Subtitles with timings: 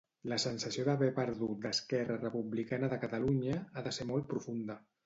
[0.29, 4.83] La sensació d'haver perdut d'Esquerra Republicana de Catalunya ha de ser molt profunda.